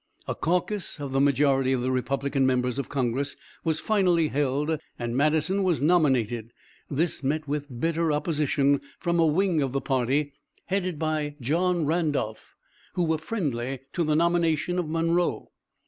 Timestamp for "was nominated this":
5.61-7.21